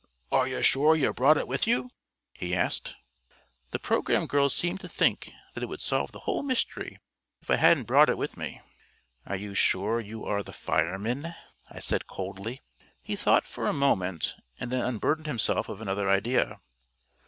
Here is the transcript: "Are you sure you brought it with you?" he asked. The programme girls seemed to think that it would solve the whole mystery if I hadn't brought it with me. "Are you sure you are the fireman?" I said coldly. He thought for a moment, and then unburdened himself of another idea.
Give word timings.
"Are 0.31 0.47
you 0.47 0.63
sure 0.63 0.95
you 0.95 1.13
brought 1.13 1.37
it 1.37 1.47
with 1.47 1.67
you?" 1.67 1.91
he 2.33 2.55
asked. 2.55 2.95
The 3.69 3.77
programme 3.77 4.25
girls 4.25 4.55
seemed 4.55 4.79
to 4.79 4.89
think 4.89 5.31
that 5.53 5.61
it 5.61 5.67
would 5.67 5.79
solve 5.79 6.11
the 6.11 6.21
whole 6.21 6.41
mystery 6.41 6.97
if 7.39 7.51
I 7.51 7.57
hadn't 7.57 7.83
brought 7.83 8.09
it 8.09 8.17
with 8.17 8.35
me. 8.35 8.61
"Are 9.27 9.35
you 9.35 9.53
sure 9.53 9.99
you 9.99 10.25
are 10.25 10.41
the 10.41 10.53
fireman?" 10.53 11.35
I 11.69 11.77
said 11.79 12.07
coldly. 12.07 12.63
He 13.03 13.15
thought 13.15 13.45
for 13.45 13.67
a 13.67 13.73
moment, 13.73 14.33
and 14.59 14.71
then 14.71 14.83
unburdened 14.83 15.27
himself 15.27 15.69
of 15.69 15.81
another 15.81 16.09
idea. 16.09 16.59